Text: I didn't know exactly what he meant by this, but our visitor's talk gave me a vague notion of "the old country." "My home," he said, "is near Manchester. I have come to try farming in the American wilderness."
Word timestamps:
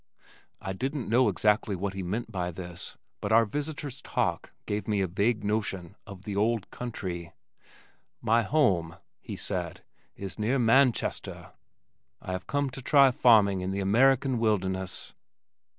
I 0.59 0.73
didn't 0.73 1.09
know 1.09 1.29
exactly 1.29 1.75
what 1.75 1.93
he 1.93 2.01
meant 2.01 2.31
by 2.31 2.49
this, 2.49 2.97
but 3.21 3.31
our 3.31 3.45
visitor's 3.45 4.01
talk 4.01 4.51
gave 4.65 4.87
me 4.87 4.99
a 5.01 5.07
vague 5.07 5.43
notion 5.43 5.95
of 6.07 6.23
"the 6.23 6.35
old 6.35 6.71
country." 6.71 7.33
"My 8.19 8.41
home," 8.41 8.97
he 9.19 9.35
said, 9.35 9.83
"is 10.15 10.39
near 10.39 10.57
Manchester. 10.57 11.51
I 12.19 12.31
have 12.31 12.47
come 12.47 12.71
to 12.71 12.81
try 12.81 13.11
farming 13.11 13.61
in 13.61 13.69
the 13.69 13.79
American 13.79 14.39
wilderness." 14.39 15.13